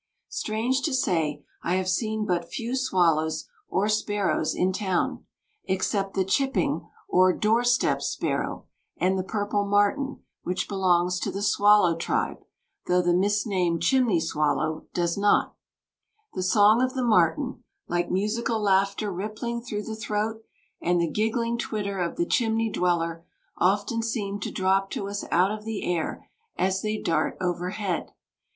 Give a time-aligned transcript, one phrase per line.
[0.29, 5.27] Strange to say, I have seen but few swallows or sparrows in town,
[5.65, 8.65] except the chipping or "door step" sparrow
[8.97, 12.43] and the purple martin which belongs to the swallow tribe,
[12.87, 15.55] though the misnamed chimney swallow does not.
[16.33, 20.41] The song of the martin, "like musical laughter rippling through the throat,"
[20.81, 23.23] and the "giggling twitter" of the chimney dweller,
[23.59, 28.13] often seem to drop to us out of the air as they dart overhead.